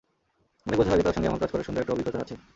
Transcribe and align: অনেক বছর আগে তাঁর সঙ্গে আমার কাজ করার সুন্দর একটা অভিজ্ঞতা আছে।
অনেক 0.65 0.77
বছর 0.79 0.93
আগে 0.93 1.03
তাঁর 1.03 1.15
সঙ্গে 1.15 1.29
আমার 1.29 1.41
কাজ 1.41 1.49
করার 1.51 1.65
সুন্দর 1.67 1.81
একটা 1.81 1.93
অভিজ্ঞতা 1.93 2.19
আছে। 2.23 2.35